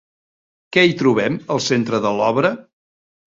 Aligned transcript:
Què 0.77 0.85
hi 0.87 0.95
trobem 1.01 1.37
al 1.55 1.61
centre 1.65 1.99
de 2.07 2.13
l'obra? 2.21 2.51